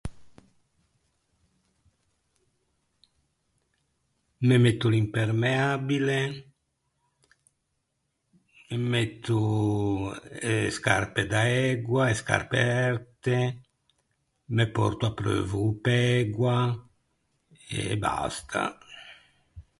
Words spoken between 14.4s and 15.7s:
me pòrto apreuvo